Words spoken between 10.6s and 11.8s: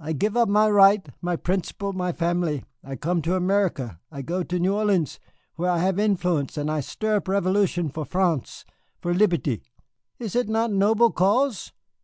noble cause?"